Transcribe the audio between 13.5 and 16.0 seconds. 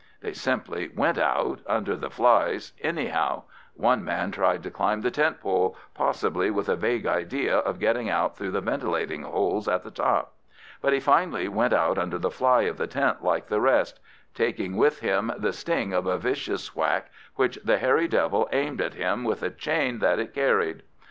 rest, taking with him the sting